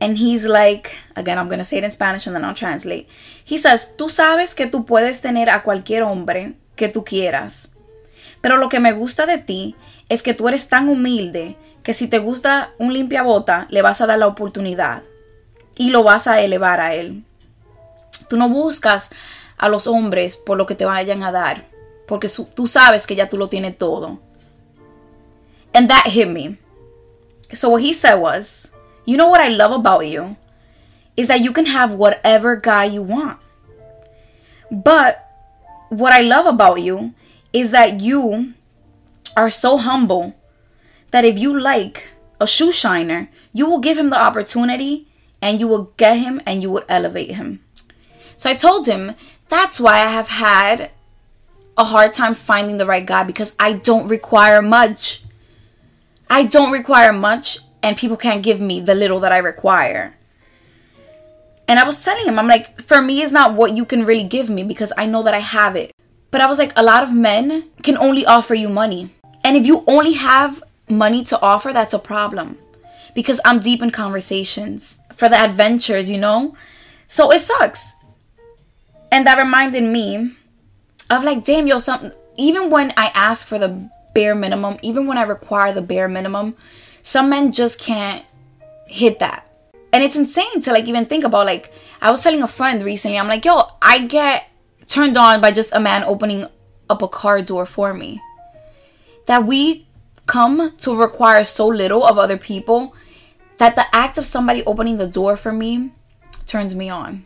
and 0.01 0.17
he's 0.17 0.47
like, 0.47 0.97
again, 1.15 1.39
I'm 1.39 1.49
to 1.51 1.65
say 1.65 1.79
it 1.79 1.85
in 1.85 1.91
Spanish 1.91 2.27
and 2.27 2.35
then 2.35 2.45
I'll 2.45 2.55
translate. 2.55 3.09
He 3.45 3.59
says, 3.59 3.91
tú 3.97 4.09
sabes 4.09 4.55
que 4.55 4.67
tú 4.67 4.87
puedes 4.87 5.21
tener 5.21 5.51
a 5.51 5.63
cualquier 5.63 6.03
hombre 6.03 6.55
que 6.75 6.89
tú 6.89 7.05
quieras. 7.05 7.69
Pero 8.41 8.57
lo 8.57 8.71
que 8.71 8.81
me 8.81 8.93
gusta 8.93 9.27
de 9.27 9.37
ti 9.39 9.77
es 10.09 10.23
que 10.23 10.33
tú 10.33 10.49
eres 10.49 10.69
tan 10.69 10.89
humilde 10.89 11.57
que 11.83 11.93
si 11.93 12.09
te 12.09 12.19
gusta 12.19 12.71
un 12.79 12.95
limpiabota, 12.95 13.67
le 13.71 13.83
vas 13.83 14.01
a 14.01 14.07
dar 14.07 14.19
la 14.19 14.27
oportunidad 14.27 15.03
y 15.77 15.91
lo 15.91 16.03
vas 16.03 16.27
a 16.27 16.41
elevar 16.41 16.81
a 16.81 16.95
él. 16.95 17.23
Tú 18.29 18.39
no 18.39 18.49
buscas 18.49 19.11
a 19.61 19.69
los 19.69 19.87
hombres 19.87 20.37
por 20.37 20.57
lo 20.57 20.67
que 20.67 20.75
te 20.75 20.87
vayan 20.87 21.23
a 21.23 21.31
dar, 21.31 21.67
porque 22.09 22.29
tú 22.55 22.67
sabes 22.67 23.07
que 23.07 23.15
ya 23.15 23.29
tú 23.29 23.37
lo 23.37 23.49
tienes 23.49 23.77
todo. 23.77 24.19
And 25.75 25.89
that 25.91 26.07
hit 26.07 26.29
me. 26.29 26.57
So 27.53 27.69
what 27.69 27.83
he 27.83 27.93
said 27.93 28.15
was, 28.15 28.71
you 29.05 29.17
know 29.17 29.29
what 29.29 29.41
I 29.41 29.49
love 29.49 29.73
about 29.73 30.07
you? 30.07 30.37
Is 31.17 31.29
that 31.29 31.43
you 31.43 31.53
can 31.53 31.67
have 31.67 31.93
whatever 31.93 32.57
guy 32.57 32.85
you 32.85 33.03
want. 33.03 33.39
But 34.71 35.19
what 35.91 36.13
I 36.13 36.23
love 36.23 36.47
about 36.47 36.81
you 36.81 37.13
is 37.53 37.71
that 37.73 38.01
you 38.01 38.55
are 39.37 39.51
so 39.51 39.77
humble 39.77 40.35
that 41.11 41.25
if 41.25 41.39
you 41.39 41.59
like 41.59 42.09
a 42.41 42.47
shoe 42.47 42.73
shiner, 42.73 43.29
you 43.53 43.69
will 43.69 43.81
give 43.81 43.99
him 43.99 44.09
the 44.09 44.21
opportunity 44.21 45.07
and 45.43 45.61
you 45.61 45.69
will 45.69 45.93
get 45.99 46.17
him 46.17 46.41
and 46.47 46.63
you 46.63 46.71
will 46.71 46.85
elevate 46.89 47.35
him. 47.35 47.61
So 48.37 48.49
I 48.49 48.55
told 48.55 48.87
him 48.87 49.15
that's 49.51 49.81
why 49.81 49.95
I 49.95 50.11
have 50.11 50.29
had 50.29 50.91
a 51.77 51.85
hard 51.85 52.15
time 52.15 52.35
finding 52.35 52.79
the 52.79 52.87
right 52.87 53.05
guy 53.05 53.25
because 53.25 53.55
I 53.59 53.75
don't 53.75 54.09
require 54.09 54.63
much. 54.63 55.25
I 56.31 56.47
don't 56.47 56.73
require 56.73 57.13
much 57.13 57.59
and 57.83 57.97
people 57.97 58.17
can't 58.17 58.43
give 58.43 58.61
me 58.61 58.81
the 58.81 58.95
little 58.95 59.21
that 59.21 59.33
I 59.33 59.39
require. 59.39 60.15
And 61.67 61.79
I 61.79 61.85
was 61.85 62.03
telling 62.03 62.27
him, 62.27 62.39
I'm 62.39 62.49
like, 62.49 62.81
for 62.83 63.03
me, 63.03 63.23
it's 63.23 63.33
not 63.33 63.55
what 63.55 63.77
you 63.77 63.85
can 63.85 64.05
really 64.05 64.25
give 64.25 64.49
me 64.49 64.63
because 64.63 64.93
I 64.97 65.07
know 65.07 65.23
that 65.25 65.35
I 65.35 65.39
have 65.39 65.77
it. 65.77 65.93
But 66.31 66.41
I 66.41 66.47
was 66.47 66.59
like, 66.59 66.73
a 66.77 66.83
lot 66.83 67.03
of 67.03 67.13
men 67.13 67.71
can 67.83 67.97
only 67.97 68.25
offer 68.27 68.55
you 68.55 68.69
money. 68.69 69.11
And 69.45 69.57
if 69.57 69.67
you 69.67 69.85
only 69.87 70.15
have 70.15 70.63
money 70.89 71.25
to 71.25 71.41
offer, 71.41 71.73
that's 71.73 71.95
a 71.95 71.99
problem. 71.99 72.59
Because 73.15 73.41
I'm 73.45 73.61
deep 73.61 73.83
in 73.83 73.91
conversations 73.91 74.99
for 75.15 75.29
the 75.29 75.37
adventures, 75.37 76.11
you 76.11 76.19
know? 76.19 76.55
So 77.05 77.33
it 77.33 77.41
sucks. 77.41 77.95
And 79.13 79.27
that 79.27 79.39
reminded 79.39 79.83
me 79.83 80.33
of 81.11 81.25
like, 81.25 81.45
damn, 81.45 81.67
yo, 81.67 81.79
something. 81.79 82.13
Even 82.37 82.71
when 82.71 82.93
I 82.97 83.11
ask 83.15 83.47
for 83.47 83.59
the 83.59 83.91
bare 84.15 84.35
minimum, 84.35 84.79
even 84.83 85.07
when 85.07 85.19
I 85.19 85.23
require 85.23 85.73
the 85.73 85.83
bare 85.83 86.09
minimum, 86.09 86.57
some 87.03 87.29
men 87.29 87.53
just 87.53 87.81
can't 87.81 88.25
hit 88.87 89.19
that. 89.19 89.47
And 89.93 90.03
it's 90.03 90.17
insane 90.17 90.61
to 90.63 90.73
like 90.73 90.87
even 90.87 91.07
think 91.07 91.25
about. 91.25 91.47
Like, 91.47 91.73
I 92.01 92.11
was 92.11 92.23
telling 92.23 92.43
a 92.43 92.49
friend 92.49 92.83
recently, 92.83 93.19
I'm 93.19 93.29
like, 93.29 93.45
yo, 93.45 93.63
I 93.83 94.07
get 94.07 94.49
turned 94.87 95.17
on 95.17 95.41
by 95.41 95.53
just 95.53 95.75
a 95.75 95.81
man 95.81 96.05
opening 96.05 96.47
up 96.89 97.03
a 97.03 97.09
car 97.09 97.43
door 97.43 97.67
for 97.67 97.93
me. 97.93 98.21
That 99.27 99.45
we 99.45 99.87
come 100.27 100.77
to 100.79 100.97
require 100.97 101.45
so 101.45 101.67
little 101.67 102.05
of 102.05 102.19
other 102.19 102.39
people 102.39 102.95
that 103.59 103.75
the 103.75 103.85
act 103.95 104.17
of 104.17 104.25
somebody 104.25 104.65
opening 104.65 104.97
the 104.97 105.07
door 105.07 105.37
for 105.37 105.53
me 105.53 105.93
turns 106.47 106.75
me 106.75 106.89
on. 106.89 107.25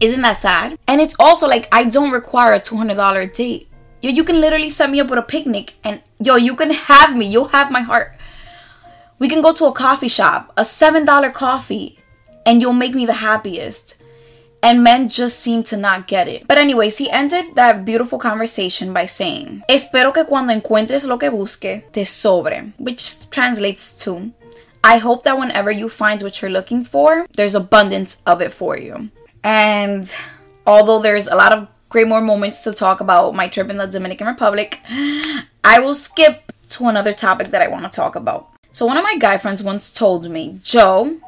Isn't 0.00 0.22
that 0.22 0.38
sad? 0.38 0.78
And 0.88 1.00
it's 1.00 1.16
also 1.18 1.46
like 1.46 1.68
I 1.70 1.84
don't 1.84 2.10
require 2.10 2.52
a 2.52 2.60
$200 2.60 3.34
date. 3.34 3.68
Yo, 4.00 4.10
you 4.10 4.24
can 4.24 4.40
literally 4.40 4.68
set 4.68 4.90
me 4.90 5.00
up 5.00 5.08
with 5.08 5.18
a 5.18 5.22
picnic 5.22 5.74
and 5.84 6.02
yo, 6.18 6.36
you 6.36 6.56
can 6.56 6.70
have 6.70 7.16
me. 7.16 7.26
You'll 7.26 7.48
have 7.48 7.70
my 7.70 7.80
heart. 7.80 8.16
We 9.20 9.28
can 9.28 9.42
go 9.42 9.52
to 9.52 9.66
a 9.66 9.72
coffee 9.72 10.08
shop, 10.08 10.52
a 10.56 10.62
$7 10.62 11.32
coffee, 11.32 11.96
and 12.44 12.60
you'll 12.60 12.72
make 12.72 12.94
me 12.94 13.06
the 13.06 13.12
happiest. 13.12 13.96
And 14.64 14.82
men 14.82 15.08
just 15.08 15.38
seem 15.38 15.62
to 15.64 15.76
not 15.76 16.08
get 16.08 16.26
it. 16.26 16.46
But 16.48 16.58
anyways, 16.58 16.98
he 16.98 17.10
ended 17.10 17.54
that 17.54 17.84
beautiful 17.84 18.18
conversation 18.18 18.92
by 18.92 19.06
saying, 19.06 19.62
Espero 19.68 20.12
que 20.12 20.24
cuando 20.24 20.52
encuentres 20.52 21.06
lo 21.06 21.18
que 21.18 21.30
busque, 21.30 21.84
te 21.92 22.04
sobre. 22.04 22.72
Which 22.78 23.30
translates 23.30 23.92
to, 24.04 24.32
I 24.82 24.98
hope 24.98 25.22
that 25.22 25.38
whenever 25.38 25.70
you 25.70 25.88
find 25.88 26.20
what 26.22 26.42
you're 26.42 26.50
looking 26.50 26.84
for, 26.84 27.26
there's 27.36 27.54
abundance 27.54 28.20
of 28.26 28.40
it 28.40 28.52
for 28.52 28.76
you. 28.76 29.10
And 29.44 30.14
although 30.66 31.00
there's 31.00 31.28
a 31.28 31.34
lot 31.34 31.52
of 31.52 31.68
great 31.88 32.08
more 32.08 32.20
moments 32.20 32.62
to 32.62 32.72
talk 32.72 33.00
about 33.00 33.34
my 33.34 33.48
trip 33.48 33.68
in 33.68 33.76
the 33.76 33.86
Dominican 33.86 34.26
Republic, 34.26 34.80
I 35.64 35.80
will 35.80 35.94
skip 35.94 36.52
to 36.70 36.86
another 36.86 37.12
topic 37.12 37.48
that 37.48 37.62
I 37.62 37.68
want 37.68 37.84
to 37.84 37.90
talk 37.90 38.16
about. 38.16 38.48
So 38.70 38.86
one 38.86 38.96
of 38.96 39.04
my 39.04 39.18
guy 39.18 39.36
friends 39.38 39.62
once 39.62 39.92
told 39.92 40.28
me, 40.30 40.60
Jo, 40.62 41.20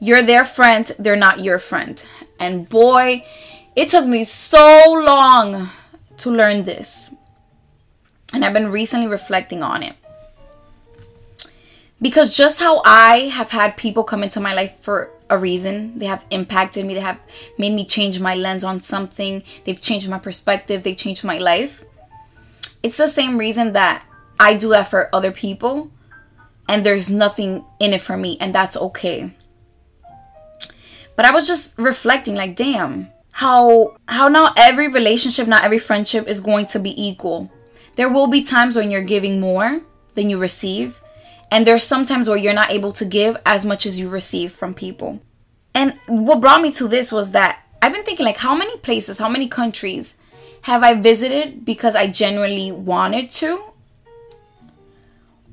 you're 0.00 0.22
their 0.22 0.44
friend, 0.44 0.90
they're 0.98 1.16
not 1.16 1.40
your 1.40 1.58
friend. 1.58 2.04
And 2.38 2.68
boy, 2.68 3.24
it 3.74 3.88
took 3.88 4.06
me 4.06 4.24
so 4.24 4.84
long 5.04 5.70
to 6.18 6.30
learn 6.30 6.64
this. 6.64 7.14
And 8.32 8.44
I've 8.44 8.52
been 8.52 8.70
recently 8.70 9.08
reflecting 9.08 9.62
on 9.62 9.82
it. 9.82 9.94
Because 12.00 12.36
just 12.36 12.60
how 12.60 12.82
I 12.84 13.30
have 13.32 13.50
had 13.50 13.76
people 13.76 14.04
come 14.04 14.22
into 14.22 14.38
my 14.38 14.54
life 14.54 14.78
for 14.80 15.10
a 15.30 15.38
reason, 15.38 15.98
they 15.98 16.06
have 16.06 16.24
impacted 16.30 16.86
me, 16.86 16.94
they 16.94 17.00
have 17.00 17.20
made 17.58 17.72
me 17.72 17.84
change 17.84 18.20
my 18.20 18.34
lens 18.34 18.64
on 18.64 18.80
something, 18.80 19.42
they've 19.64 19.80
changed 19.80 20.08
my 20.08 20.18
perspective, 20.18 20.82
they've 20.82 20.96
changed 20.96 21.24
my 21.24 21.38
life. 21.38 21.84
It's 22.82 22.96
the 22.96 23.08
same 23.08 23.38
reason 23.38 23.72
that 23.74 24.04
I 24.40 24.56
do 24.56 24.70
that 24.70 24.88
for 24.88 25.14
other 25.14 25.32
people, 25.32 25.90
and 26.68 26.84
there's 26.84 27.10
nothing 27.10 27.64
in 27.80 27.92
it 27.92 28.02
for 28.02 28.16
me, 28.16 28.36
and 28.40 28.54
that's 28.54 28.76
okay. 28.76 29.34
But 31.16 31.24
I 31.24 31.32
was 31.32 31.48
just 31.48 31.76
reflecting 31.78 32.36
like, 32.36 32.54
damn, 32.54 33.08
how 33.32 33.96
how 34.06 34.28
not 34.28 34.58
every 34.58 34.88
relationship, 34.88 35.48
not 35.48 35.64
every 35.64 35.78
friendship 35.78 36.28
is 36.28 36.40
going 36.40 36.66
to 36.66 36.78
be 36.78 36.94
equal. 37.00 37.50
There 37.96 38.08
will 38.08 38.28
be 38.28 38.42
times 38.42 38.76
when 38.76 38.90
you're 38.90 39.02
giving 39.02 39.40
more 39.40 39.80
than 40.14 40.30
you 40.30 40.38
receive, 40.38 41.00
and 41.50 41.66
there's 41.66 41.84
sometimes 41.84 42.28
where 42.28 42.36
you're 42.36 42.52
not 42.52 42.70
able 42.70 42.92
to 42.92 43.04
give 43.04 43.36
as 43.46 43.64
much 43.64 43.86
as 43.86 43.98
you 43.98 44.08
receive 44.08 44.52
from 44.52 44.74
people. 44.74 45.20
And 45.74 45.98
what 46.06 46.40
brought 46.40 46.62
me 46.62 46.72
to 46.72 46.88
this 46.88 47.12
was 47.12 47.30
that 47.32 47.62
I've 47.80 47.92
been 47.92 48.04
thinking 48.04 48.26
like 48.26 48.38
how 48.38 48.54
many 48.54 48.76
places, 48.78 49.18
how 49.18 49.28
many 49.28 49.48
countries 49.48 50.16
have 50.62 50.82
I 50.82 51.00
visited 51.00 51.64
because 51.64 51.94
I 51.94 52.08
genuinely 52.08 52.72
wanted 52.72 53.30
to 53.32 53.64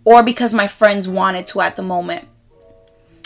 or 0.03 0.23
because 0.23 0.53
my 0.53 0.67
friends 0.67 1.07
wanted 1.07 1.45
to 1.47 1.61
at 1.61 1.75
the 1.75 1.83
moment? 1.83 2.27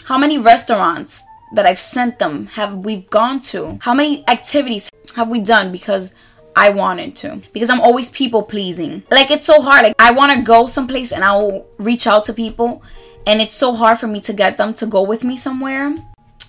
How 0.06 0.18
many 0.18 0.38
restaurants 0.38 1.22
that 1.56 1.66
I've 1.66 1.80
sent 1.80 2.20
them 2.20 2.48
have 2.48 2.78
we've 2.78 3.10
gone 3.10 3.40
to? 3.42 3.80
How 3.82 3.94
many 3.94 4.28
activities 4.28 4.90
have 5.16 5.30
we 5.30 5.40
done 5.40 5.72
because 5.72 6.14
I 6.60 6.72
wanted 6.72 7.16
to? 7.18 7.42
Because 7.54 7.70
I'm 7.70 7.80
always 7.80 8.12
people 8.12 8.44
pleasing. 8.44 9.04
Like 9.10 9.32
it's 9.32 9.46
so 9.46 9.62
hard. 9.62 9.84
Like 9.84 9.96
I 9.98 10.12
want 10.12 10.34
to 10.34 10.42
go 10.42 10.68
someplace 10.68 11.14
and 11.14 11.24
I'll 11.24 11.66
reach 11.78 12.06
out 12.06 12.26
to 12.26 12.34
people 12.34 12.84
and 13.26 13.42
it's 13.42 13.56
so 13.56 13.74
hard 13.74 13.98
for 13.98 14.08
me 14.08 14.20
to 14.22 14.34
get 14.34 14.58
them 14.58 14.74
to 14.74 14.86
go 14.86 15.02
with 15.02 15.24
me 15.24 15.38
somewhere. 15.38 15.96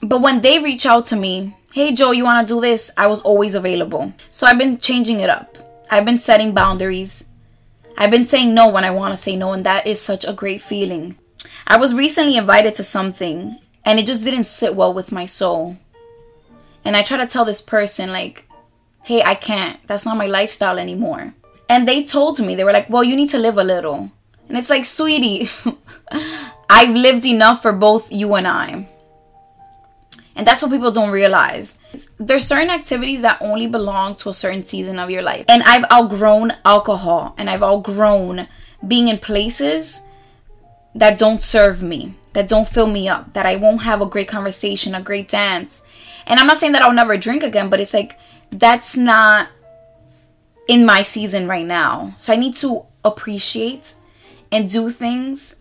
But 0.02 0.20
when 0.20 0.40
they 0.40 0.58
reach 0.58 0.84
out 0.84 1.06
to 1.06 1.16
me, 1.16 1.54
hey 1.72 1.94
Jo, 1.94 2.10
you 2.10 2.24
want 2.24 2.46
to 2.46 2.54
do 2.54 2.60
this? 2.60 2.90
I 2.96 3.06
was 3.06 3.22
always 3.22 3.54
available. 3.54 4.12
So 4.30 4.48
I've 4.48 4.58
been 4.58 4.78
changing 4.78 5.20
it 5.20 5.30
up. 5.30 5.56
I've 5.92 6.04
been 6.04 6.18
setting 6.18 6.54
boundaries. 6.54 7.24
I've 7.96 8.10
been 8.10 8.26
saying 8.26 8.52
no 8.52 8.68
when 8.68 8.82
I 8.82 8.90
want 8.90 9.12
to 9.12 9.22
say 9.22 9.36
no, 9.36 9.52
and 9.52 9.64
that 9.66 9.86
is 9.86 10.00
such 10.00 10.24
a 10.24 10.32
great 10.32 10.62
feeling. 10.62 11.18
I 11.68 11.76
was 11.76 11.94
recently 11.94 12.36
invited 12.36 12.74
to 12.76 12.82
something 12.82 13.60
and 13.84 14.00
it 14.00 14.06
just 14.06 14.24
didn't 14.24 14.44
sit 14.44 14.74
well 14.74 14.92
with 14.92 15.12
my 15.12 15.26
soul. 15.26 15.76
And 16.84 16.96
I 16.96 17.02
try 17.02 17.18
to 17.18 17.26
tell 17.26 17.44
this 17.44 17.60
person, 17.60 18.10
like, 18.10 18.48
hey, 19.02 19.22
I 19.22 19.34
can't. 19.34 19.84
That's 19.86 20.04
not 20.04 20.16
my 20.16 20.26
lifestyle 20.26 20.78
anymore. 20.78 21.34
And 21.68 21.86
they 21.86 22.04
told 22.04 22.40
me, 22.40 22.54
they 22.54 22.64
were 22.64 22.72
like, 22.72 22.90
well, 22.90 23.04
you 23.04 23.16
need 23.16 23.30
to 23.30 23.38
live 23.38 23.58
a 23.58 23.64
little. 23.64 24.10
And 24.48 24.58
it's 24.58 24.70
like, 24.70 24.84
sweetie, 24.84 25.48
I've 26.70 26.94
lived 26.94 27.24
enough 27.24 27.62
for 27.62 27.72
both 27.72 28.10
you 28.10 28.34
and 28.34 28.46
I. 28.46 28.88
And 30.36 30.46
that's 30.46 30.62
what 30.62 30.70
people 30.70 30.90
don't 30.90 31.10
realize. 31.10 31.76
There's 32.18 32.46
certain 32.46 32.70
activities 32.70 33.22
that 33.22 33.40
only 33.40 33.66
belong 33.66 34.16
to 34.16 34.30
a 34.30 34.34
certain 34.34 34.66
season 34.66 34.98
of 34.98 35.10
your 35.10 35.22
life. 35.22 35.44
And 35.48 35.62
I've 35.64 35.84
outgrown 35.90 36.54
alcohol 36.64 37.34
and 37.36 37.50
I've 37.50 37.62
outgrown 37.62 38.48
being 38.86 39.08
in 39.08 39.18
places 39.18 40.02
that 40.94 41.18
don't 41.18 41.42
serve 41.42 41.82
me 41.82 42.14
that 42.32 42.48
don't 42.48 42.68
fill 42.68 42.86
me 42.86 43.08
up, 43.08 43.32
that 43.32 43.46
I 43.46 43.56
won't 43.56 43.82
have 43.82 44.00
a 44.00 44.06
great 44.06 44.28
conversation, 44.28 44.94
a 44.94 45.00
great 45.00 45.28
dance. 45.28 45.82
And 46.26 46.38
I'm 46.38 46.46
not 46.46 46.58
saying 46.58 46.72
that 46.72 46.82
I'll 46.82 46.92
never 46.92 47.16
drink 47.16 47.42
again, 47.42 47.68
but 47.68 47.80
it's 47.80 47.94
like 47.94 48.18
that's 48.50 48.96
not 48.96 49.48
in 50.68 50.84
my 50.84 51.02
season 51.02 51.48
right 51.48 51.66
now. 51.66 52.14
So 52.16 52.32
I 52.32 52.36
need 52.36 52.56
to 52.56 52.84
appreciate 53.04 53.94
and 54.52 54.70
do 54.70 54.90
things 54.90 55.56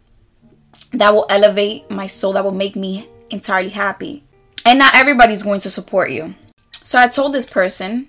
that 0.91 1.13
will 1.13 1.25
elevate 1.29 1.89
my 1.89 2.07
soul, 2.07 2.33
that 2.33 2.43
will 2.43 2.51
make 2.51 2.75
me 2.75 3.07
entirely 3.29 3.69
happy. 3.69 4.23
And 4.65 4.79
not 4.79 4.95
everybody's 4.95 5.43
going 5.43 5.61
to 5.61 5.69
support 5.69 6.11
you. 6.11 6.35
So 6.83 6.97
I 6.99 7.07
told 7.07 7.33
this 7.33 7.45
person, 7.45 8.07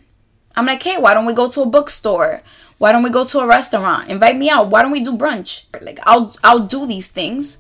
I'm 0.57 0.67
like, 0.67 0.83
hey, 0.83 0.99
why 0.99 1.15
don't 1.15 1.27
we 1.27 1.35
go 1.35 1.49
to 1.51 1.63
a 1.63 1.67
bookstore? 1.67 2.43
Why 2.79 2.93
don't 2.93 3.03
we 3.03 3.11
go 3.11 3.25
to 3.25 3.41
a 3.41 3.47
restaurant? 3.47 4.09
Invite 4.09 4.37
me 4.37 4.49
out. 4.49 4.69
Why 4.69 4.83
don't 4.83 4.91
we 4.91 5.01
do 5.01 5.17
brunch? 5.17 5.65
Like 5.81 6.01
I'll 6.05 6.35
I'll 6.43 6.67
do 6.67 6.87
these 6.87 7.09
things 7.09 7.59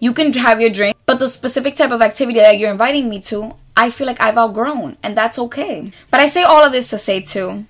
you 0.00 0.12
can 0.12 0.32
have 0.34 0.60
your 0.60 0.70
drink, 0.70 0.96
but 1.06 1.18
the 1.18 1.28
specific 1.28 1.76
type 1.76 1.90
of 1.90 2.02
activity 2.02 2.38
that 2.38 2.58
you're 2.58 2.70
inviting 2.70 3.08
me 3.08 3.20
to, 3.22 3.54
I 3.78 3.90
feel 3.90 4.08
like 4.08 4.20
I've 4.20 4.36
outgrown, 4.36 4.96
and 5.04 5.16
that's 5.16 5.38
okay. 5.38 5.92
But 6.10 6.18
I 6.18 6.26
say 6.26 6.42
all 6.42 6.64
of 6.64 6.72
this 6.72 6.90
to 6.90 6.98
say 6.98 7.20
too 7.20 7.64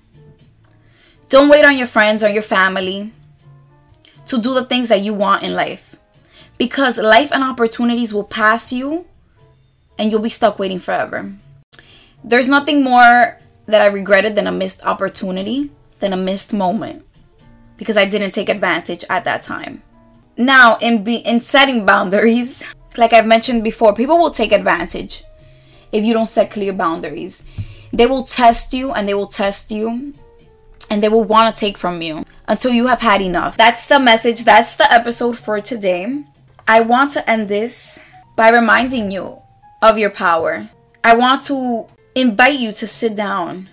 don't 1.29 1.49
wait 1.49 1.63
on 1.63 1.77
your 1.77 1.85
friends 1.85 2.23
or 2.23 2.29
your 2.29 2.41
family 2.41 3.13
to 4.25 4.39
do 4.39 4.55
the 4.55 4.65
things 4.65 4.89
that 4.89 5.01
you 5.01 5.13
want 5.13 5.43
in 5.43 5.53
life. 5.53 5.95
Because 6.57 6.97
life 6.97 7.31
and 7.31 7.43
opportunities 7.43 8.11
will 8.11 8.23
pass 8.23 8.73
you 8.73 9.05
and 9.99 10.11
you'll 10.11 10.23
be 10.23 10.29
stuck 10.29 10.57
waiting 10.57 10.79
forever. 10.79 11.31
There's 12.23 12.49
nothing 12.49 12.83
more 12.83 13.39
that 13.67 13.81
I 13.81 13.85
regretted 13.85 14.35
than 14.35 14.47
a 14.47 14.51
missed 14.51 14.83
opportunity, 14.83 15.69
than 15.99 16.11
a 16.11 16.17
missed 16.17 16.51
moment. 16.51 17.05
Because 17.77 17.95
I 17.95 18.05
didn't 18.05 18.31
take 18.31 18.49
advantage 18.49 19.05
at 19.11 19.25
that 19.25 19.43
time. 19.43 19.83
Now, 20.35 20.77
in 20.77 21.03
be 21.03 21.17
in 21.17 21.41
setting 21.41 21.85
boundaries, 21.85 22.63
like 22.97 23.13
I've 23.13 23.27
mentioned 23.27 23.63
before, 23.63 23.93
people 23.93 24.17
will 24.17 24.31
take 24.31 24.51
advantage 24.51 25.23
if 25.91 26.03
you 26.03 26.13
don't 26.13 26.29
set 26.29 26.51
clear 26.51 26.73
boundaries. 26.73 27.43
They 27.91 28.05
will 28.05 28.23
test 28.23 28.73
you 28.73 28.91
and 28.91 29.07
they 29.07 29.13
will 29.13 29.27
test 29.27 29.71
you 29.71 30.13
and 30.89 31.03
they 31.03 31.09
will 31.09 31.23
want 31.23 31.53
to 31.53 31.59
take 31.59 31.77
from 31.77 32.01
you 32.01 32.23
until 32.47 32.71
you 32.71 32.87
have 32.87 33.01
had 33.01 33.21
enough. 33.21 33.57
That's 33.57 33.87
the 33.87 33.99
message. 33.99 34.43
That's 34.43 34.75
the 34.75 34.91
episode 34.91 35.37
for 35.37 35.61
today. 35.61 36.23
I 36.67 36.81
want 36.81 37.11
to 37.11 37.29
end 37.29 37.47
this 37.47 37.99
by 38.35 38.49
reminding 38.49 39.11
you 39.11 39.41
of 39.81 39.97
your 39.97 40.09
power. 40.09 40.69
I 41.03 41.15
want 41.15 41.43
to 41.45 41.87
invite 42.15 42.59
you 42.59 42.71
to 42.73 42.87
sit 42.87 43.15
down 43.15 43.69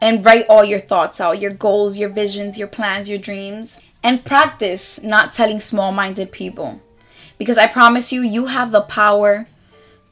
and 0.00 0.24
write 0.24 0.46
all 0.48 0.64
your 0.64 0.78
thoughts 0.78 1.20
out, 1.20 1.40
your 1.40 1.52
goals, 1.52 1.96
your 1.96 2.08
visions, 2.08 2.58
your 2.58 2.68
plans, 2.68 3.08
your 3.08 3.18
dreams, 3.18 3.80
and 4.02 4.24
practice 4.24 5.02
not 5.02 5.32
telling 5.32 5.60
small 5.60 5.92
minded 5.92 6.32
people. 6.32 6.80
Because 7.38 7.58
I 7.58 7.66
promise 7.66 8.12
you, 8.12 8.22
you 8.22 8.46
have 8.46 8.72
the 8.72 8.82
power 8.82 9.46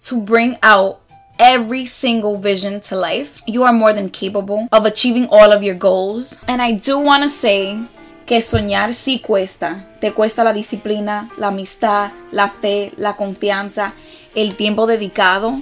to 0.03 0.21
bring 0.21 0.59
out 0.63 1.01
every 1.39 1.87
single 1.87 2.39
vision 2.39 2.81
to 2.81 2.97
life. 2.97 3.43
You 3.47 3.65
are 3.65 3.73
more 3.73 3.93
than 3.93 4.11
capable 4.11 4.69
of 4.73 4.87
achieving 4.87 5.29
all 5.31 5.53
of 5.53 5.63
your 5.63 5.75
goals. 5.75 6.41
And 6.49 6.63
I 6.63 6.73
do 6.73 6.99
want 6.99 7.23
to 7.23 7.29
say 7.29 7.79
que 8.27 8.41
soñar 8.41 8.93
sí 8.93 9.21
cuesta. 9.23 9.85
Te 10.01 10.13
cuesta 10.13 10.45
la 10.45 10.53
disciplina, 10.53 11.29
la 11.39 11.49
amistad, 11.49 12.13
la 12.33 12.49
fe, 12.49 12.93
la 12.97 13.15
confianza, 13.17 13.93
el 14.35 14.57
tiempo 14.57 14.87
dedicado, 14.87 15.61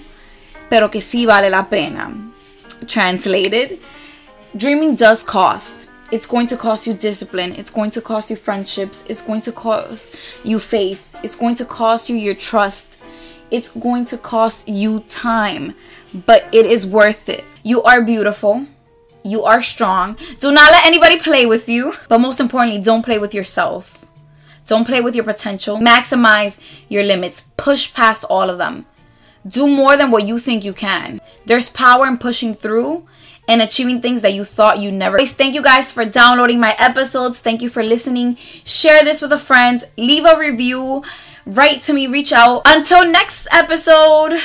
pero 0.68 0.90
que 0.90 1.00
sí 1.00 1.26
vale 1.26 1.50
la 1.50 1.68
pena. 1.68 2.12
Translated, 2.86 3.78
dreaming 4.56 4.96
does 4.96 5.22
cost. 5.22 5.88
It's 6.10 6.26
going 6.26 6.46
to 6.48 6.58
cost 6.58 6.86
you 6.86 6.92
discipline. 6.92 7.54
It's 7.56 7.70
going 7.70 7.90
to 7.92 8.02
cost 8.02 8.30
you 8.30 8.36
friendships. 8.36 9.04
It's 9.08 9.22
going 9.22 9.40
to 9.42 9.52
cost 9.52 10.14
you 10.44 10.58
faith. 10.58 11.08
It's 11.24 11.36
going 11.36 11.54
to 11.56 11.64
cost 11.64 12.10
you 12.10 12.16
your 12.16 12.34
trust. 12.34 13.01
It's 13.52 13.68
going 13.68 14.06
to 14.06 14.16
cost 14.16 14.68
you 14.68 15.00
time, 15.08 15.74
but 16.26 16.42
it 16.52 16.64
is 16.64 16.86
worth 16.86 17.28
it. 17.28 17.44
You 17.62 17.82
are 17.82 18.02
beautiful. 18.02 18.66
You 19.24 19.44
are 19.44 19.62
strong. 19.62 20.16
Do 20.40 20.50
not 20.50 20.72
let 20.72 20.86
anybody 20.86 21.20
play 21.20 21.46
with 21.46 21.68
you. 21.68 21.92
But 22.08 22.18
most 22.18 22.40
importantly, 22.40 22.82
don't 22.82 23.04
play 23.04 23.18
with 23.18 23.34
yourself. 23.34 24.04
Don't 24.66 24.86
play 24.86 25.00
with 25.00 25.14
your 25.14 25.24
potential. 25.24 25.76
Maximize 25.76 26.58
your 26.88 27.04
limits. 27.04 27.42
Push 27.56 27.94
past 27.94 28.24
all 28.24 28.48
of 28.48 28.58
them. 28.58 28.86
Do 29.46 29.68
more 29.68 29.96
than 29.96 30.10
what 30.10 30.26
you 30.26 30.38
think 30.38 30.64
you 30.64 30.72
can. 30.72 31.20
There's 31.46 31.68
power 31.68 32.06
in 32.06 32.16
pushing 32.16 32.54
through 32.54 33.06
and 33.48 33.60
achieving 33.60 34.00
things 34.00 34.22
that 34.22 34.34
you 34.34 34.44
thought 34.44 34.78
you 34.78 34.90
never. 34.90 35.18
Thank 35.26 35.54
you 35.54 35.62
guys 35.62 35.92
for 35.92 36.04
downloading 36.04 36.60
my 36.60 36.74
episodes. 36.78 37.40
Thank 37.40 37.60
you 37.60 37.68
for 37.68 37.82
listening. 37.82 38.36
Share 38.64 39.04
this 39.04 39.20
with 39.20 39.32
a 39.32 39.38
friend. 39.38 39.84
Leave 39.98 40.24
a 40.24 40.38
review. 40.38 41.02
Write 41.46 41.82
to 41.82 41.92
me. 41.92 42.06
Reach 42.06 42.32
out. 42.32 42.62
Until 42.64 43.04
next 43.04 43.48
episode. 43.50 44.40